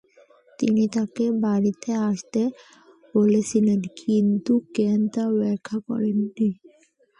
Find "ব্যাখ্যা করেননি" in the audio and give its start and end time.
5.37-6.49